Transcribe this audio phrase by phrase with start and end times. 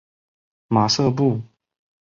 [0.67, 1.43] 马瑟布。